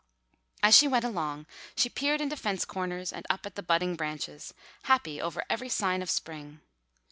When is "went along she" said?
0.87-1.87